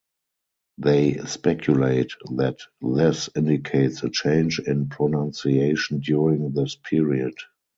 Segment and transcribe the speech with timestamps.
[0.79, 7.35] They speculate that this indicates a change in pronunciation during this period.